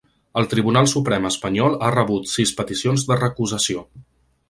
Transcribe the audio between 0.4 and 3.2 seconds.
Tribunal Suprem espanyol ha rebut sis peticions